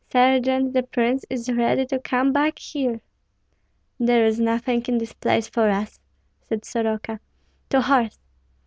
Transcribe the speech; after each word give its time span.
Sergeant, 0.09 0.73
the 0.73 0.81
prince 0.81 1.25
is 1.29 1.47
ready 1.53 1.85
to 1.85 1.99
come 1.99 2.33
back 2.33 2.57
here." 2.57 3.01
"There 3.99 4.25
is 4.25 4.39
nothing 4.39 4.83
in 4.87 4.97
this 4.97 5.13
place 5.13 5.47
for 5.47 5.69
us," 5.69 5.99
said 6.49 6.65
Soroka. 6.65 7.19
"To 7.69 7.81
horse!" 7.81 8.17